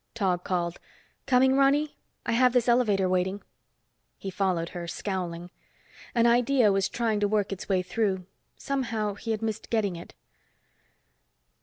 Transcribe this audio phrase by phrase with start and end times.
[0.15, 0.79] Tog called,
[1.27, 1.95] "Coming Ronny?
[2.25, 3.43] I have this elevator waiting."
[4.17, 5.51] He followed her, scowling.
[6.15, 8.25] An idea was trying to work its way through.
[8.57, 10.15] Somehow he missed getting it.